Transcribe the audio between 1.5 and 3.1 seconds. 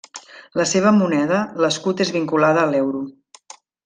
l'escut és vinculada a l'euro.